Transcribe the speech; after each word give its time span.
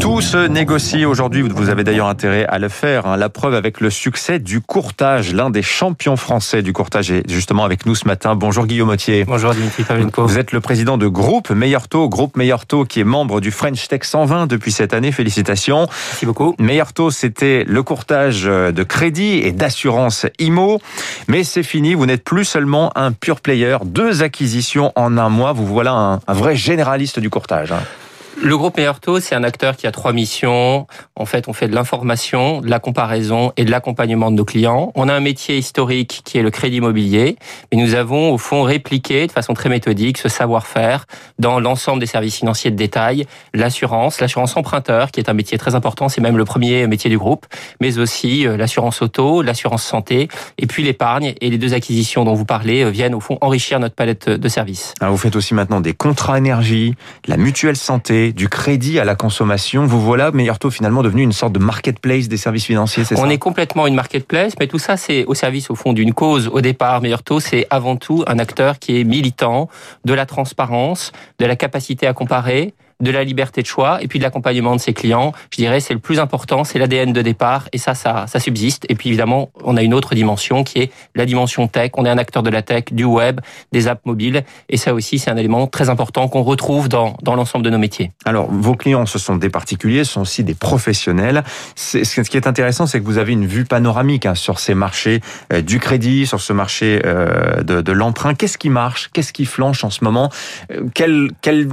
Tout 0.00 0.20
se 0.20 0.46
négocie 0.46 1.04
aujourd'hui. 1.04 1.42
Vous 1.42 1.68
avez 1.68 1.84
d'ailleurs 1.84 2.08
intérêt 2.08 2.44
à 2.46 2.58
le 2.58 2.68
faire. 2.68 3.06
Hein. 3.06 3.16
La 3.16 3.28
preuve 3.28 3.54
avec 3.54 3.80
le 3.80 3.90
succès 3.90 4.38
du 4.38 4.60
courtage. 4.60 5.32
L'un 5.32 5.50
des 5.50 5.62
champions 5.62 6.16
français 6.16 6.62
du 6.62 6.72
courtage 6.72 7.10
est 7.10 7.28
justement 7.30 7.64
avec 7.64 7.86
nous 7.86 7.94
ce 7.94 8.06
matin. 8.06 8.34
Bonjour 8.34 8.66
Guillaume 8.66 8.90
Autier. 8.90 9.24
Bonjour 9.24 9.54
Dimitri 9.54 9.82
Pavlenko. 9.82 10.26
Vous 10.26 10.38
êtes 10.38 10.52
le 10.52 10.60
président 10.60 10.98
de 10.98 11.06
Groupe 11.06 11.50
Meilleur 11.50 11.88
Taux. 11.88 12.08
Groupe 12.08 12.36
Meilleur 12.36 12.66
Taux 12.66 12.84
qui 12.84 13.00
est 13.00 13.04
membre 13.04 13.40
du 13.40 13.50
French 13.50 13.88
Tech 13.88 14.04
120 14.04 14.46
depuis 14.46 14.72
cette 14.72 14.94
année. 14.94 15.12
Félicitations. 15.12 15.86
Merci 16.10 16.26
beaucoup. 16.26 16.54
Meilleur 16.58 16.92
Taux, 16.92 17.10
c'était 17.10 17.64
le 17.66 17.82
courtage 17.82 18.44
de 18.44 18.82
crédit 18.82 19.38
et 19.38 19.52
d'assurance 19.52 20.26
IMO. 20.38 20.80
Mais 21.28 21.44
c'est 21.44 21.62
fini. 21.62 21.94
Vous 21.94 22.06
n'êtes 22.06 22.24
plus 22.24 22.44
seulement 22.44 22.92
un 22.96 23.12
pure 23.12 23.40
player. 23.40 23.78
Deux 23.84 24.22
acquisitions 24.22 24.92
en 24.96 25.18
un 25.18 25.28
mois. 25.28 25.52
Vous 25.52 25.66
voilà 25.66 25.92
un, 25.92 26.14
un 26.26 26.34
vrai 26.34 26.56
généraliste 26.56 27.18
du 27.18 27.30
courtage. 27.30 27.72
Hein. 27.72 27.80
Le 28.42 28.56
groupe 28.56 28.76
Meilleur 28.76 28.98
c'est 29.20 29.34
un 29.34 29.44
acteur 29.44 29.76
qui 29.76 29.86
a 29.86 29.92
trois 29.92 30.12
missions. 30.12 30.86
En 31.16 31.26
fait, 31.26 31.48
on 31.48 31.52
fait 31.52 31.68
de 31.68 31.74
l'information, 31.74 32.60
de 32.60 32.68
la 32.68 32.78
comparaison 32.78 33.52
et 33.56 33.64
de 33.64 33.70
l'accompagnement 33.70 34.30
de 34.30 34.36
nos 34.36 34.44
clients. 34.44 34.92
On 34.94 35.08
a 35.08 35.14
un 35.14 35.20
métier 35.20 35.56
historique 35.58 36.22
qui 36.24 36.38
est 36.38 36.42
le 36.42 36.50
crédit 36.50 36.76
immobilier, 36.76 37.36
mais 37.70 37.80
nous 37.80 37.94
avons 37.94 38.32
au 38.32 38.38
fond 38.38 38.62
répliqué 38.62 39.26
de 39.26 39.32
façon 39.32 39.54
très 39.54 39.68
méthodique 39.68 40.18
ce 40.18 40.28
savoir-faire 40.28 41.06
dans 41.38 41.60
l'ensemble 41.60 42.00
des 42.00 42.06
services 42.06 42.36
financiers 42.36 42.70
de 42.70 42.76
détail, 42.76 43.26
l'assurance, 43.52 44.20
l'assurance 44.20 44.56
emprunteur, 44.56 45.10
qui 45.10 45.20
est 45.20 45.28
un 45.28 45.34
métier 45.34 45.58
très 45.58 45.74
important, 45.74 46.08
c'est 46.08 46.20
même 46.20 46.36
le 46.36 46.44
premier 46.44 46.86
métier 46.86 47.10
du 47.10 47.18
groupe, 47.18 47.46
mais 47.80 47.98
aussi 47.98 48.46
euh, 48.46 48.56
l'assurance 48.56 49.02
auto, 49.02 49.42
l'assurance 49.42 49.84
santé, 49.84 50.28
et 50.58 50.66
puis 50.66 50.82
l'épargne. 50.82 51.34
Et 51.40 51.50
les 51.50 51.58
deux 51.58 51.74
acquisitions 51.74 52.24
dont 52.24 52.34
vous 52.34 52.46
parlez 52.46 52.84
euh, 52.84 52.90
viennent 52.90 53.14
au 53.14 53.20
fond 53.20 53.38
enrichir 53.40 53.80
notre 53.80 53.94
palette 53.94 54.28
de 54.28 54.48
services. 54.48 54.94
Alors 55.00 55.12
vous 55.12 55.20
faites 55.20 55.36
aussi 55.36 55.54
maintenant 55.54 55.80
des 55.80 55.94
contrats 55.94 56.38
énergie, 56.38 56.94
la 57.26 57.36
mutuelle 57.36 57.76
santé, 57.76 58.23
du 58.32 58.48
crédit 58.48 58.98
à 58.98 59.04
la 59.04 59.14
consommation. 59.14 59.86
Vous 59.86 60.00
voilà, 60.00 60.30
Meilleur 60.30 60.58
Taux, 60.58 60.70
finalement 60.70 61.02
devenu 61.02 61.22
une 61.22 61.32
sorte 61.32 61.52
de 61.52 61.58
marketplace 61.58 62.28
des 62.28 62.36
services 62.36 62.64
financiers, 62.64 63.04
c'est 63.04 63.16
ça 63.16 63.22
On 63.22 63.30
est 63.30 63.38
complètement 63.38 63.86
une 63.86 63.94
marketplace, 63.94 64.54
mais 64.58 64.66
tout 64.66 64.78
ça, 64.78 64.96
c'est 64.96 65.24
au 65.24 65.34
service, 65.34 65.70
au 65.70 65.74
fond, 65.74 65.92
d'une 65.92 66.14
cause. 66.14 66.48
Au 66.48 66.60
départ, 66.60 67.00
Meilleur 67.00 67.22
Taux, 67.22 67.40
c'est 67.40 67.66
avant 67.70 67.96
tout 67.96 68.24
un 68.26 68.38
acteur 68.38 68.78
qui 68.78 69.00
est 69.00 69.04
militant 69.04 69.68
de 70.04 70.14
la 70.14 70.26
transparence, 70.26 71.12
de 71.38 71.46
la 71.46 71.56
capacité 71.56 72.06
à 72.06 72.12
comparer, 72.12 72.74
de 73.00 73.10
la 73.10 73.24
liberté 73.24 73.62
de 73.62 73.66
choix 73.66 74.02
et 74.02 74.08
puis 74.08 74.18
de 74.18 74.24
l'accompagnement 74.24 74.76
de 74.76 74.80
ses 74.80 74.92
clients. 74.92 75.32
Je 75.50 75.56
dirais 75.56 75.80
c'est 75.80 75.94
le 75.94 76.00
plus 76.00 76.18
important, 76.18 76.64
c'est 76.64 76.78
l'ADN 76.78 77.12
de 77.12 77.22
départ 77.22 77.68
et 77.72 77.78
ça, 77.78 77.94
ça, 77.94 78.26
ça 78.26 78.40
subsiste. 78.40 78.86
Et 78.88 78.94
puis 78.94 79.08
évidemment, 79.08 79.50
on 79.62 79.76
a 79.76 79.82
une 79.82 79.94
autre 79.94 80.14
dimension 80.14 80.64
qui 80.64 80.80
est 80.80 80.92
la 81.14 81.26
dimension 81.26 81.68
tech. 81.68 81.90
On 81.94 82.04
est 82.06 82.10
un 82.10 82.18
acteur 82.18 82.42
de 82.42 82.50
la 82.50 82.62
tech, 82.62 82.84
du 82.92 83.04
web, 83.04 83.40
des 83.72 83.88
apps 83.88 84.04
mobiles 84.06 84.44
et 84.68 84.76
ça 84.76 84.94
aussi, 84.94 85.18
c'est 85.18 85.30
un 85.30 85.36
élément 85.36 85.66
très 85.66 85.88
important 85.88 86.28
qu'on 86.28 86.42
retrouve 86.42 86.88
dans, 86.88 87.16
dans 87.22 87.34
l'ensemble 87.34 87.64
de 87.64 87.70
nos 87.70 87.78
métiers. 87.78 88.12
Alors, 88.24 88.50
vos 88.50 88.74
clients, 88.74 89.06
ce 89.06 89.18
sont 89.18 89.36
des 89.36 89.50
particuliers, 89.50 90.04
ce 90.04 90.12
sont 90.12 90.20
aussi 90.22 90.44
des 90.44 90.54
professionnels. 90.54 91.42
Ce 91.74 92.20
qui 92.20 92.36
est 92.36 92.46
intéressant, 92.46 92.86
c'est 92.86 93.00
que 93.00 93.04
vous 93.04 93.18
avez 93.18 93.32
une 93.32 93.46
vue 93.46 93.64
panoramique 93.64 94.26
hein, 94.26 94.34
sur 94.34 94.58
ces 94.58 94.74
marchés 94.74 95.20
euh, 95.52 95.60
du 95.60 95.78
crédit, 95.78 96.26
sur 96.26 96.40
ce 96.40 96.52
marché 96.52 97.02
euh, 97.04 97.62
de, 97.62 97.80
de 97.80 97.92
l'emprunt. 97.92 98.34
Qu'est-ce 98.34 98.58
qui 98.58 98.70
marche? 98.70 99.10
Qu'est-ce 99.12 99.32
qui 99.32 99.44
flanche 99.44 99.84
en 99.84 99.90
ce 99.90 100.04
moment? 100.04 100.30
Euh, 100.70 100.82
quel, 100.94 101.30
quel, 101.42 101.68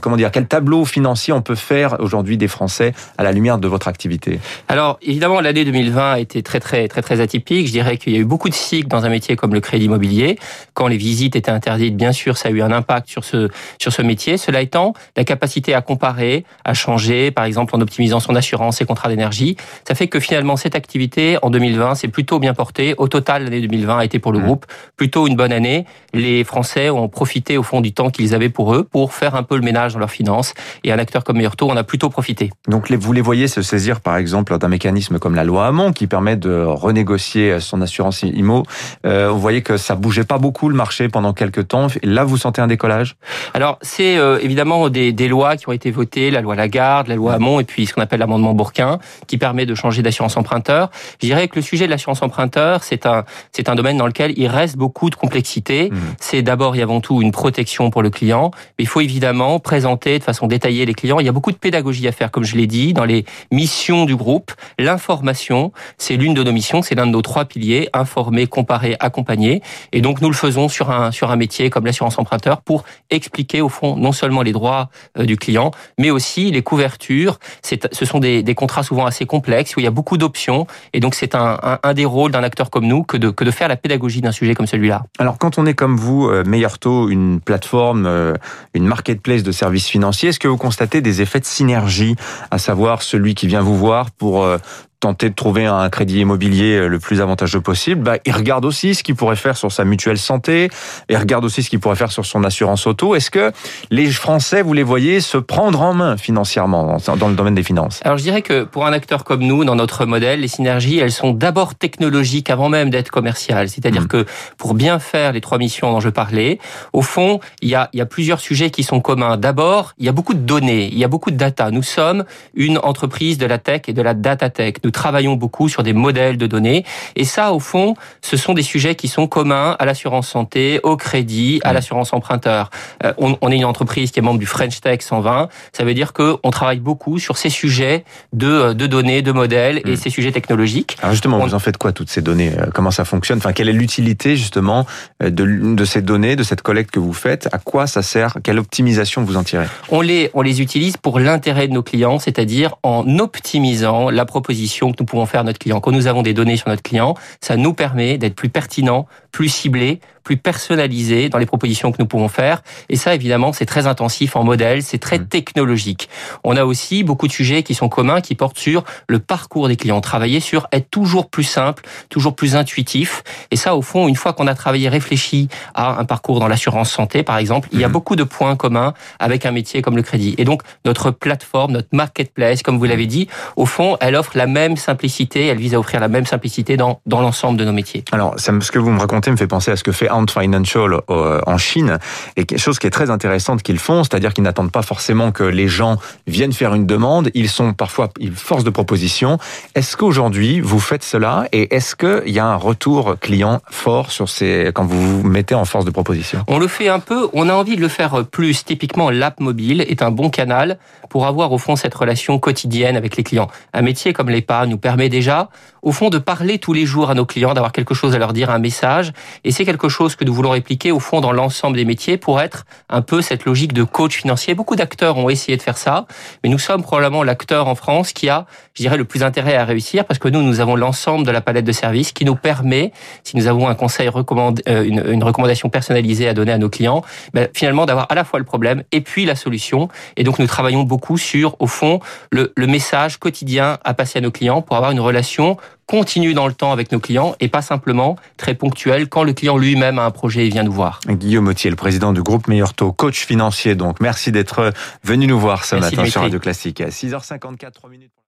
comment 0.00 0.16
dire, 0.16 0.30
quel 0.30 0.46
tableau 0.46 0.73
financier 0.84 1.32
on 1.32 1.42
peut 1.42 1.54
faire 1.54 1.96
aujourd'hui 2.00 2.36
des 2.36 2.48
Français 2.48 2.92
à 3.18 3.22
la 3.22 3.32
lumière 3.32 3.58
de 3.58 3.68
votre 3.68 3.88
activité 3.88 4.40
Alors 4.68 4.98
évidemment, 5.02 5.40
l'année 5.40 5.64
2020 5.64 6.12
a 6.12 6.18
été 6.18 6.42
très 6.42 6.60
très 6.60 6.88
très 6.88 7.02
très 7.02 7.20
atypique. 7.20 7.66
Je 7.66 7.72
dirais 7.72 7.96
qu'il 7.98 8.12
y 8.12 8.16
a 8.16 8.18
eu 8.18 8.24
beaucoup 8.24 8.48
de 8.48 8.54
cycles 8.54 8.88
dans 8.88 9.04
un 9.04 9.08
métier 9.08 9.36
comme 9.36 9.54
le 9.54 9.60
crédit 9.60 9.84
immobilier. 9.84 10.38
Quand 10.72 10.86
les 10.88 10.96
visites 10.96 11.36
étaient 11.36 11.50
interdites, 11.50 11.96
bien 11.96 12.12
sûr, 12.12 12.36
ça 12.36 12.48
a 12.48 12.52
eu 12.52 12.62
un 12.62 12.72
impact 12.72 13.08
sur 13.08 13.24
ce 13.24 13.48
sur 13.78 13.92
ce 13.92 14.02
métier. 14.02 14.36
Cela 14.36 14.60
étant, 14.62 14.94
la 15.16 15.24
capacité 15.24 15.74
à 15.74 15.82
comparer, 15.82 16.44
à 16.64 16.74
changer, 16.74 17.30
par 17.30 17.44
exemple 17.44 17.76
en 17.76 17.80
optimisant 17.80 18.20
son 18.20 18.34
assurance 18.34 18.80
et 18.80 18.84
contrats 18.84 19.08
d'énergie, 19.08 19.56
ça 19.86 19.94
fait 19.94 20.08
que 20.08 20.20
finalement 20.20 20.56
cette 20.56 20.74
activité 20.74 21.38
en 21.42 21.50
2020 21.50 21.94
c'est 21.94 22.08
plutôt 22.08 22.38
bien 22.38 22.54
portée. 22.54 22.94
Au 22.98 23.08
total, 23.08 23.44
l'année 23.44 23.60
2020 23.60 23.98
a 23.98 24.04
été 24.04 24.18
pour 24.18 24.32
le 24.32 24.38
mmh. 24.38 24.44
groupe 24.44 24.66
plutôt 24.96 25.26
une 25.26 25.36
bonne 25.36 25.52
année. 25.52 25.84
Les 26.12 26.44
Français 26.44 26.90
ont 26.90 27.08
profité 27.08 27.58
au 27.58 27.62
fond 27.62 27.80
du 27.80 27.92
temps 27.92 28.10
qu'ils 28.10 28.34
avaient 28.34 28.48
pour 28.48 28.74
eux 28.74 28.84
pour 28.84 29.12
faire 29.12 29.34
un 29.34 29.42
peu 29.42 29.56
le 29.56 29.62
ménage 29.62 29.94
dans 29.94 29.98
leurs 29.98 30.10
finances 30.10 30.53
et 30.82 30.92
un 30.92 30.98
acteur 30.98 31.24
comme 31.24 31.36
Meilleur 31.36 31.56
Taux 31.56 31.70
en 31.70 31.76
a 31.76 31.84
plutôt 31.84 32.10
profité. 32.10 32.50
Donc 32.68 32.90
vous 32.90 33.12
les 33.12 33.20
voyez 33.20 33.48
se 33.48 33.62
saisir 33.62 34.00
par 34.00 34.16
exemple 34.16 34.56
d'un 34.58 34.68
mécanisme 34.68 35.18
comme 35.18 35.34
la 35.34 35.44
loi 35.44 35.66
Hamon 35.66 35.92
qui 35.92 36.06
permet 36.06 36.36
de 36.36 36.64
renégocier 36.64 37.60
son 37.60 37.80
assurance 37.80 38.22
IMO. 38.22 38.64
Euh, 39.06 39.30
vous 39.30 39.40
voyez 39.40 39.62
que 39.62 39.76
ça 39.76 39.94
bougeait 39.94 40.24
pas 40.24 40.38
beaucoup 40.38 40.68
le 40.68 40.74
marché 40.74 41.08
pendant 41.08 41.32
quelques 41.32 41.68
temps. 41.68 41.88
Et 42.02 42.06
là, 42.06 42.24
vous 42.24 42.36
sentez 42.36 42.60
un 42.60 42.66
décollage? 42.66 43.16
Alors 43.52 43.78
c'est 43.82 44.16
euh, 44.16 44.38
évidemment 44.40 44.88
des, 44.88 45.12
des, 45.12 45.28
lois 45.28 45.56
qui 45.56 45.68
ont 45.68 45.72
été 45.72 45.90
votées, 45.90 46.30
la 46.30 46.40
loi 46.40 46.54
Lagarde, 46.54 47.08
la 47.08 47.16
loi 47.16 47.34
Hamon 47.34 47.60
et 47.60 47.64
puis 47.64 47.86
ce 47.86 47.94
qu'on 47.94 48.02
appelle 48.02 48.20
l'amendement 48.20 48.54
Bourquin 48.54 48.98
qui 49.26 49.38
permet 49.38 49.66
de 49.66 49.74
changer 49.74 50.02
d'assurance 50.02 50.36
emprunteur. 50.36 50.90
Je 51.20 51.26
dirais 51.26 51.48
que 51.48 51.56
le 51.56 51.62
sujet 51.62 51.86
de 51.86 51.90
l'assurance 51.90 52.22
emprunteur, 52.22 52.84
c'est 52.84 53.06
un 53.06 53.24
c'est 53.52 53.68
un 53.68 53.74
domaine 53.74 53.96
dans 53.96 54.06
lequel 54.06 54.32
il 54.36 54.46
reste 54.46 54.76
beaucoup 54.76 55.10
de 55.10 55.14
complexité. 55.14 55.90
Mmh. 55.90 55.96
C'est 56.20 56.42
d'abord 56.42 56.76
et 56.76 56.82
avant 56.82 57.00
tout 57.00 57.22
une 57.22 57.32
protection 57.32 57.90
pour 57.90 58.02
le 58.02 58.10
client, 58.10 58.50
mais 58.78 58.84
il 58.84 58.88
faut 58.88 59.00
évidemment 59.00 59.58
présenter 59.58 60.18
de 60.18 60.24
façon 60.24 60.43
détailler 60.46 60.86
les 60.86 60.94
clients. 60.94 61.20
Il 61.20 61.26
y 61.26 61.28
a 61.28 61.32
beaucoup 61.32 61.52
de 61.52 61.56
pédagogie 61.56 62.06
à 62.08 62.12
faire, 62.12 62.30
comme 62.30 62.44
je 62.44 62.56
l'ai 62.56 62.66
dit, 62.66 62.92
dans 62.92 63.04
les 63.04 63.24
missions 63.50 64.04
du 64.04 64.16
groupe. 64.16 64.52
L'information, 64.78 65.72
c'est 65.98 66.16
l'une 66.16 66.34
de 66.34 66.42
nos 66.42 66.52
missions, 66.52 66.82
c'est 66.82 66.94
l'un 66.94 67.06
de 67.06 67.12
nos 67.12 67.22
trois 67.22 67.44
piliers, 67.44 67.88
informer, 67.92 68.46
comparer, 68.46 68.96
accompagner. 69.00 69.62
Et 69.92 70.00
donc, 70.00 70.20
nous 70.20 70.28
le 70.28 70.34
faisons 70.34 70.68
sur 70.68 70.90
un, 70.90 71.10
sur 71.10 71.30
un 71.30 71.36
métier 71.36 71.70
comme 71.70 71.86
l'assurance 71.86 72.18
emprunteur 72.18 72.60
pour 72.60 72.84
expliquer, 73.10 73.60
au 73.60 73.68
fond, 73.68 73.96
non 73.96 74.12
seulement 74.12 74.42
les 74.42 74.52
droits 74.52 74.90
euh, 75.18 75.24
du 75.24 75.36
client, 75.36 75.70
mais 75.98 76.10
aussi 76.10 76.50
les 76.50 76.62
couvertures. 76.62 77.38
Ce 77.62 78.04
sont 78.04 78.18
des, 78.18 78.42
des 78.42 78.54
contrats 78.54 78.82
souvent 78.82 79.06
assez 79.06 79.26
complexes 79.26 79.76
où 79.76 79.80
il 79.80 79.84
y 79.84 79.86
a 79.86 79.90
beaucoup 79.90 80.18
d'options. 80.18 80.66
Et 80.92 81.00
donc, 81.00 81.14
c'est 81.14 81.34
un, 81.34 81.58
un, 81.62 81.78
un, 81.82 81.94
des 81.94 82.04
rôles 82.04 82.32
d'un 82.32 82.42
acteur 82.42 82.70
comme 82.70 82.86
nous 82.86 83.02
que 83.02 83.16
de, 83.16 83.30
que 83.30 83.44
de 83.44 83.50
faire 83.50 83.68
la 83.68 83.76
pédagogie 83.76 84.20
d'un 84.20 84.32
sujet 84.32 84.54
comme 84.54 84.66
celui-là. 84.66 85.04
Alors, 85.18 85.38
quand 85.38 85.58
on 85.58 85.66
est 85.66 85.74
comme 85.74 85.96
vous, 85.96 86.28
euh, 86.28 86.44
Meilleur 86.44 86.78
Taux, 86.78 87.08
une 87.08 87.40
plateforme, 87.40 88.06
euh, 88.06 88.34
une 88.74 88.86
marketplace 88.86 89.42
de 89.42 89.52
services 89.52 89.88
financiers, 89.88 90.32
est-ce 90.34 90.40
que 90.40 90.48
vous 90.48 90.56
constatez 90.56 91.00
des 91.00 91.22
effets 91.22 91.38
de 91.38 91.44
synergie, 91.44 92.16
à 92.50 92.58
savoir 92.58 93.02
celui 93.02 93.36
qui 93.36 93.46
vient 93.46 93.62
vous 93.62 93.76
voir 93.76 94.10
pour 94.10 94.42
euh, 94.42 94.58
tenter 95.04 95.28
de 95.28 95.34
trouver 95.34 95.66
un 95.66 95.90
crédit 95.90 96.20
immobilier 96.20 96.78
euh, 96.78 96.88
le 96.88 96.98
plus 96.98 97.20
avantageux 97.20 97.60
possible, 97.60 98.00
bah, 98.00 98.16
il 98.24 98.32
regarde 98.32 98.64
aussi 98.64 98.94
ce 98.94 99.02
qu'il 99.02 99.14
pourrait 99.14 99.36
faire 99.36 99.54
sur 99.54 99.70
sa 99.70 99.84
mutuelle 99.84 100.16
santé, 100.16 100.70
et 101.10 101.16
regarde 101.18 101.44
aussi 101.44 101.62
ce 101.62 101.68
qu'il 101.68 101.78
pourrait 101.78 101.96
faire 101.96 102.10
sur 102.10 102.24
son 102.24 102.42
assurance 102.42 102.86
auto. 102.86 103.14
Est-ce 103.14 103.30
que 103.30 103.52
les 103.90 104.10
Français, 104.10 104.62
vous 104.62 104.72
les 104.72 104.82
voyez 104.82 105.20
se 105.20 105.36
prendre 105.36 105.82
en 105.82 105.92
main 105.92 106.16
financièrement 106.16 106.96
dans 107.18 107.28
le 107.28 107.34
domaine 107.34 107.54
des 107.54 107.62
finances? 107.62 108.00
Alors 108.02 108.16
je 108.16 108.22
dirais 108.22 108.40
que 108.40 108.64
pour 108.64 108.86
un 108.86 108.94
acteur 108.94 109.24
comme 109.24 109.42
nous, 109.42 109.66
dans 109.66 109.74
notre 109.74 110.06
modèle, 110.06 110.40
les 110.40 110.48
synergies, 110.48 110.98
elles 110.98 111.12
sont 111.12 111.32
d'abord 111.32 111.74
technologiques 111.74 112.48
avant 112.48 112.70
même 112.70 112.88
d'être 112.88 113.10
commerciales. 113.10 113.68
C'est-à-dire 113.68 114.04
mmh. 114.04 114.08
que 114.08 114.24
pour 114.56 114.72
bien 114.72 114.98
faire 114.98 115.32
les 115.32 115.42
trois 115.42 115.58
missions 115.58 115.92
dont 115.92 116.00
je 116.00 116.08
parlais, 116.08 116.58
au 116.94 117.02
fond, 117.02 117.40
il 117.60 117.68
y 117.68 117.74
a, 117.74 117.90
il 117.92 117.98
y 117.98 118.02
a 118.02 118.06
plusieurs 118.06 118.40
sujets 118.40 118.70
qui 118.70 118.84
sont 118.84 119.00
communs. 119.00 119.36
D'abord, 119.36 119.92
il 119.98 120.06
y 120.06 120.08
a 120.08 120.12
beaucoup 120.12 120.34
de 120.34 120.46
données, 120.54 120.88
il 120.90 120.98
y 120.98 121.04
a 121.04 121.08
beaucoup 121.08 121.30
de 121.30 121.36
data. 121.36 121.70
Nous 121.70 121.82
sommes 121.82 122.24
une 122.54 122.78
entreprise 122.78 123.36
de 123.36 123.44
la 123.44 123.58
tech 123.58 123.82
et 123.88 123.92
de 123.92 124.00
la 124.00 124.14
data 124.14 124.48
tech. 124.48 124.76
Nous 124.82 124.93
travaillons 124.94 125.34
beaucoup 125.34 125.68
sur 125.68 125.82
des 125.82 125.92
modèles 125.92 126.38
de 126.38 126.46
données. 126.46 126.84
Et 127.16 127.24
ça, 127.24 127.52
au 127.52 127.60
fond, 127.60 127.94
ce 128.22 128.36
sont 128.36 128.54
des 128.54 128.62
sujets 128.62 128.94
qui 128.94 129.08
sont 129.08 129.26
communs 129.26 129.76
à 129.78 129.84
l'assurance 129.84 130.28
santé, 130.28 130.80
au 130.82 130.96
crédit, 130.96 131.60
à 131.64 131.72
l'assurance 131.72 132.12
emprunteur. 132.12 132.70
Euh, 133.04 133.12
on, 133.18 133.36
on, 133.42 133.50
est 133.50 133.56
une 133.56 133.64
entreprise 133.64 134.10
qui 134.10 134.20
est 134.20 134.22
membre 134.22 134.38
du 134.38 134.46
French 134.46 134.80
Tech 134.80 135.00
120. 135.02 135.48
Ça 135.72 135.84
veut 135.84 135.94
dire 135.94 136.12
qu'on 136.12 136.50
travaille 136.50 136.78
beaucoup 136.78 137.18
sur 137.18 137.36
ces 137.36 137.50
sujets 137.50 138.04
de, 138.32 138.46
euh, 138.46 138.74
de 138.74 138.86
données, 138.86 139.22
de 139.22 139.32
modèles 139.32 139.82
et 139.84 139.92
hmm. 139.92 139.96
ces 139.96 140.10
sujets 140.10 140.32
technologiques. 140.32 140.96
Alors 141.02 141.12
justement, 141.12 141.38
vous 141.38 141.54
en 141.54 141.58
faites 141.58 141.76
quoi 141.76 141.92
toutes 141.92 142.10
ces 142.10 142.22
données 142.22 142.52
euh, 142.58 142.66
Comment 142.72 142.90
ça 142.90 143.04
fonctionne? 143.04 143.38
Enfin, 143.38 143.52
quelle 143.52 143.68
est 143.68 143.72
l'utilité 143.72 144.36
justement 144.36 144.86
de, 145.20 145.28
de 145.28 145.84
ces 145.84 146.00
données, 146.00 146.36
de 146.36 146.42
cette 146.42 146.62
collecte 146.62 146.90
que 146.90 147.00
vous 147.00 147.12
faites? 147.12 147.48
À 147.52 147.58
quoi 147.58 147.86
ça 147.86 148.02
sert? 148.02 148.38
Quelle 148.42 148.58
optimisation 148.58 149.24
vous 149.24 149.36
en 149.36 149.42
tirez? 149.42 149.66
On 149.90 150.00
les, 150.00 150.30
on 150.34 150.42
les 150.42 150.62
utilise 150.62 150.96
pour 150.96 151.18
l'intérêt 151.18 151.68
de 151.68 151.72
nos 151.72 151.82
clients, 151.82 152.18
c'est-à-dire 152.18 152.76
en 152.82 153.18
optimisant 153.18 154.10
la 154.10 154.24
proposition 154.24 154.83
que 154.92 154.96
nous 155.00 155.06
pouvons 155.06 155.26
faire 155.26 155.44
notre 155.44 155.58
client. 155.58 155.80
Quand 155.80 155.92
nous 155.92 156.06
avons 156.06 156.22
des 156.22 156.34
données 156.34 156.56
sur 156.56 156.68
notre 156.68 156.82
client, 156.82 157.14
ça 157.40 157.56
nous 157.56 157.74
permet 157.74 158.18
d'être 158.18 158.34
plus 158.34 158.48
pertinent, 158.48 159.06
plus 159.34 159.48
ciblé, 159.48 159.98
plus 160.22 160.36
personnalisé 160.36 161.28
dans 161.28 161.38
les 161.38 161.44
propositions 161.44 161.90
que 161.90 161.96
nous 161.98 162.06
pouvons 162.06 162.28
faire. 162.28 162.62
Et 162.88 162.94
ça, 162.94 163.16
évidemment, 163.16 163.52
c'est 163.52 163.66
très 163.66 163.88
intensif 163.88 164.36
en 164.36 164.44
modèle, 164.44 164.82
c'est 164.84 164.98
très 164.98 165.18
mmh. 165.18 165.26
technologique. 165.26 166.08
On 166.44 166.56
a 166.56 166.64
aussi 166.64 167.02
beaucoup 167.02 167.26
de 167.26 167.32
sujets 167.32 167.64
qui 167.64 167.74
sont 167.74 167.88
communs, 167.88 168.20
qui 168.20 168.36
portent 168.36 168.56
sur 168.56 168.84
le 169.08 169.18
parcours 169.18 169.66
des 169.66 169.74
clients. 169.74 170.00
Travailler 170.00 170.38
sur 170.38 170.68
être 170.70 170.88
toujours 170.88 171.28
plus 171.28 171.42
simple, 171.42 171.82
toujours 172.10 172.36
plus 172.36 172.54
intuitif. 172.54 173.24
Et 173.50 173.56
ça, 173.56 173.74
au 173.74 173.82
fond, 173.82 174.06
une 174.06 174.14
fois 174.14 174.32
qu'on 174.34 174.46
a 174.46 174.54
travaillé, 174.54 174.88
réfléchi 174.88 175.48
à 175.74 175.98
un 175.98 176.04
parcours 176.04 176.38
dans 176.38 176.48
l'assurance 176.48 176.92
santé, 176.92 177.24
par 177.24 177.36
exemple, 177.38 177.68
il 177.72 177.80
y 177.80 177.84
a 177.84 177.88
mmh. 177.88 177.92
beaucoup 177.92 178.14
de 178.14 178.24
points 178.24 178.54
communs 178.54 178.94
avec 179.18 179.44
un 179.46 179.50
métier 179.50 179.82
comme 179.82 179.96
le 179.96 180.02
crédit. 180.02 180.36
Et 180.38 180.44
donc, 180.44 180.62
notre 180.84 181.10
plateforme, 181.10 181.72
notre 181.72 181.88
marketplace, 181.90 182.62
comme 182.62 182.78
vous 182.78 182.84
l'avez 182.84 183.06
dit, 183.06 183.26
au 183.56 183.66
fond, 183.66 183.96
elle 184.00 184.14
offre 184.14 184.38
la 184.38 184.46
même 184.46 184.76
simplicité, 184.76 185.48
elle 185.48 185.58
vise 185.58 185.74
à 185.74 185.80
offrir 185.80 185.98
la 185.98 186.08
même 186.08 186.24
simplicité 186.24 186.76
dans, 186.76 187.00
dans 187.04 187.20
l'ensemble 187.20 187.58
de 187.58 187.64
nos 187.64 187.72
métiers. 187.72 188.04
Alors, 188.12 188.36
ce 188.38 188.70
que 188.70 188.78
vous 188.78 188.92
me 188.92 189.00
racontez, 189.00 189.23
me 189.30 189.36
fait 189.36 189.46
penser 189.46 189.70
à 189.70 189.76
ce 189.76 189.82
que 189.82 189.92
fait 189.92 190.10
Ant 190.10 190.26
Financial 190.26 191.00
euh, 191.10 191.40
en 191.46 191.58
Chine 191.58 191.98
et 192.36 192.44
quelque 192.44 192.60
chose 192.60 192.78
qui 192.78 192.86
est 192.86 192.90
très 192.90 193.10
intéressante 193.10 193.62
qu'ils 193.62 193.78
font, 193.78 194.04
c'est-à-dire 194.04 194.32
qu'ils 194.32 194.44
n'attendent 194.44 194.72
pas 194.72 194.82
forcément 194.82 195.32
que 195.32 195.44
les 195.44 195.68
gens 195.68 195.98
viennent 196.26 196.52
faire 196.52 196.74
une 196.74 196.86
demande, 196.86 197.30
ils 197.34 197.48
sont 197.48 197.72
parfois 197.72 198.10
ils 198.18 198.32
force 198.32 198.64
de 198.64 198.70
proposition. 198.70 199.38
Est-ce 199.74 199.96
qu'aujourd'hui 199.96 200.60
vous 200.60 200.80
faites 200.80 201.04
cela 201.04 201.46
et 201.52 201.74
est-ce 201.74 201.96
qu'il 201.96 202.32
y 202.32 202.38
a 202.38 202.46
un 202.46 202.56
retour 202.56 203.16
client 203.20 203.60
fort 203.70 204.10
sur 204.10 204.28
ces 204.28 204.70
quand 204.74 204.84
vous 204.84 205.20
vous 205.20 205.28
mettez 205.28 205.54
en 205.54 205.64
force 205.64 205.84
de 205.84 205.90
proposition? 205.90 206.44
On 206.48 206.58
le 206.58 206.68
fait 206.68 206.88
un 206.88 207.00
peu, 207.00 207.28
on 207.32 207.48
a 207.48 207.54
envie 207.54 207.76
de 207.76 207.80
le 207.80 207.88
faire 207.88 208.24
plus. 208.24 208.64
Typiquement, 208.64 209.10
l'app 209.10 209.40
mobile 209.40 209.82
est 209.82 210.02
un 210.02 210.10
bon 210.10 210.30
canal 210.30 210.78
pour 211.08 211.26
avoir 211.26 211.52
au 211.52 211.58
fond 211.58 211.76
cette 211.76 211.94
relation 211.94 212.38
quotidienne 212.38 212.96
avec 212.96 213.16
les 213.16 213.22
clients. 213.22 213.48
Un 213.72 213.82
métier 213.82 214.12
comme 214.12 214.28
l'épargne 214.28 214.70
nous 214.70 214.78
permet 214.78 215.08
déjà 215.08 215.48
au 215.82 215.92
fond 215.92 216.10
de 216.10 216.18
parler 216.18 216.58
tous 216.58 216.72
les 216.72 216.86
jours 216.86 217.10
à 217.10 217.14
nos 217.14 217.26
clients, 217.26 217.54
d'avoir 217.54 217.72
quelque 217.72 217.94
chose 217.94 218.14
à 218.14 218.18
leur 218.18 218.32
dire, 218.32 218.50
un 218.50 218.58
message. 218.58 219.12
Et 219.44 219.50
c'est 219.50 219.64
quelque 219.64 219.88
chose 219.88 220.16
que 220.16 220.24
nous 220.24 220.34
voulons 220.34 220.50
répliquer 220.50 220.92
au 220.92 221.00
fond 221.00 221.20
dans 221.20 221.32
l'ensemble 221.32 221.76
des 221.76 221.84
métiers 221.84 222.16
pour 222.16 222.40
être 222.40 222.64
un 222.88 223.02
peu 223.02 223.22
cette 223.22 223.44
logique 223.44 223.72
de 223.72 223.82
coach 223.82 224.16
financier. 224.16 224.54
Beaucoup 224.54 224.76
d'acteurs 224.76 225.16
ont 225.16 225.28
essayé 225.28 225.56
de 225.56 225.62
faire 225.62 225.78
ça, 225.78 226.06
mais 226.42 226.50
nous 226.50 226.58
sommes 226.58 226.82
probablement 226.82 227.22
l'acteur 227.22 227.68
en 227.68 227.74
France 227.74 228.12
qui 228.12 228.28
a, 228.28 228.46
je 228.74 228.82
dirais, 228.82 228.96
le 228.96 229.04
plus 229.04 229.22
intérêt 229.22 229.56
à 229.56 229.64
réussir 229.64 230.04
parce 230.04 230.18
que 230.18 230.28
nous, 230.28 230.42
nous 230.42 230.60
avons 230.60 230.76
l'ensemble 230.76 231.26
de 231.26 231.30
la 231.30 231.40
palette 231.40 231.64
de 231.64 231.72
services 231.72 232.12
qui 232.12 232.24
nous 232.24 232.36
permet, 232.36 232.92
si 233.22 233.36
nous 233.36 233.46
avons 233.46 233.68
un 233.68 233.74
conseil 233.74 234.08
euh, 234.08 234.84
une, 234.84 235.24
recommandation 235.24 235.68
personnalisée 235.68 236.28
à 236.28 236.34
donner 236.34 236.52
à 236.52 236.58
nos 236.58 236.68
clients, 236.68 237.02
ben, 237.32 237.48
finalement 237.54 237.86
d'avoir 237.86 238.06
à 238.10 238.14
la 238.14 238.24
fois 238.24 238.38
le 238.38 238.44
problème 238.44 238.82
et 238.92 239.00
puis 239.00 239.24
la 239.24 239.36
solution. 239.36 239.88
Et 240.16 240.24
donc 240.24 240.38
nous 240.38 240.46
travaillons 240.46 240.82
beaucoup 240.82 241.18
sur, 241.18 241.56
au 241.60 241.66
fond, 241.66 242.00
le 242.30 242.66
message 242.66 243.18
quotidien 243.18 243.78
à 243.84 243.94
passer 243.94 244.18
à 244.18 244.22
nos 244.22 244.30
clients 244.30 244.62
pour 244.62 244.76
avoir 244.76 244.90
une 244.90 245.00
relation 245.00 245.56
continue 245.86 246.34
dans 246.34 246.46
le 246.46 246.54
temps 246.54 246.72
avec 246.72 246.92
nos 246.92 247.00
clients 247.00 247.34
et 247.40 247.48
pas 247.48 247.62
simplement 247.62 248.16
très 248.36 248.54
ponctuelle 248.54 249.08
quand 249.08 249.22
le 249.22 249.32
client 249.32 249.56
lui-même 249.56 249.98
a 249.98 250.04
un 250.04 250.10
projet 250.10 250.46
et 250.46 250.48
vient 250.48 250.62
nous 250.62 250.72
voir. 250.72 251.00
Guillaume 251.06 251.48
Autier, 251.48 251.70
le 251.70 251.76
président 251.76 252.12
du 252.12 252.22
groupe 252.22 252.48
Meilleur 252.48 252.74
Taux, 252.74 252.92
coach 252.92 253.24
financier 253.26 253.74
donc. 253.74 254.00
Merci 254.00 254.32
d'être 254.32 254.72
venu 255.02 255.26
nous 255.26 255.38
voir 255.38 255.64
ce 255.64 255.76
matin 255.76 256.04
sur 256.04 256.22
Radio 256.22 256.38
Classique 256.38 256.80
à 256.80 256.88
6h54 256.88 257.90
minutes. 257.90 258.13